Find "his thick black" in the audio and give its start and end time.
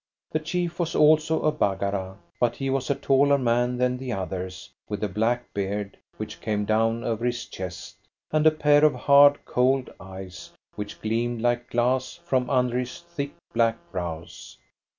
12.79-13.77